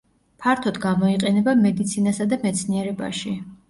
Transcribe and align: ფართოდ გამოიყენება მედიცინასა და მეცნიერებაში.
ფართოდ 0.45 0.79
გამოიყენება 0.85 1.57
მედიცინასა 1.63 2.31
და 2.35 2.43
მეცნიერებაში. 2.51 3.41